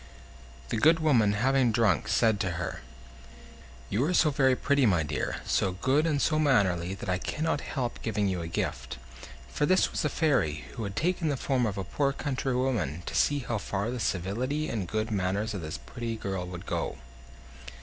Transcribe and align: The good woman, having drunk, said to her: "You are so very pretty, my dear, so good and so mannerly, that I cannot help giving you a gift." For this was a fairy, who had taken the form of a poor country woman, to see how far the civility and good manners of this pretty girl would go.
The 0.69 0.77
good 0.77 0.99
woman, 0.99 1.33
having 1.33 1.71
drunk, 1.71 2.07
said 2.07 2.39
to 2.39 2.53
her: 2.53 2.81
"You 3.91 4.03
are 4.05 4.15
so 4.15 4.31
very 4.31 4.55
pretty, 4.55 4.87
my 4.87 5.03
dear, 5.03 5.35
so 5.45 5.73
good 5.73 6.07
and 6.07 6.19
so 6.19 6.39
mannerly, 6.39 6.95
that 6.95 7.07
I 7.07 7.19
cannot 7.19 7.61
help 7.61 8.01
giving 8.01 8.27
you 8.27 8.41
a 8.41 8.47
gift." 8.47 8.97
For 9.49 9.67
this 9.67 9.91
was 9.91 10.03
a 10.03 10.09
fairy, 10.09 10.65
who 10.73 10.85
had 10.85 10.95
taken 10.95 11.27
the 11.29 11.37
form 11.37 11.67
of 11.67 11.77
a 11.77 11.83
poor 11.83 12.13
country 12.13 12.55
woman, 12.55 13.03
to 13.05 13.13
see 13.13 13.41
how 13.47 13.59
far 13.59 13.91
the 13.91 13.99
civility 13.99 14.69
and 14.69 14.87
good 14.87 15.11
manners 15.11 15.53
of 15.53 15.61
this 15.61 15.77
pretty 15.77 16.15
girl 16.15 16.47
would 16.47 16.65
go. 16.65 16.97